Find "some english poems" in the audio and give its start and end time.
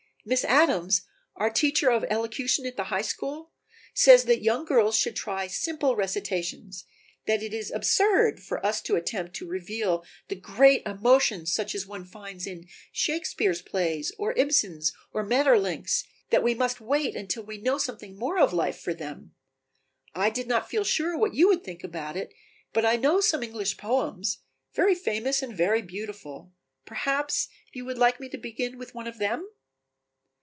23.21-24.37